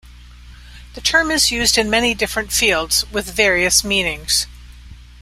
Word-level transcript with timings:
The 0.95 1.01
term 1.01 1.29
is 1.29 1.51
used 1.51 1.77
in 1.77 1.87
many 1.87 2.15
different 2.15 2.51
fields, 2.51 3.05
with 3.11 3.29
various 3.29 3.83
meanings. 3.83 4.47